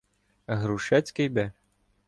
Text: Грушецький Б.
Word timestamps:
Грушецький 0.47 1.29
Б. 1.29 1.51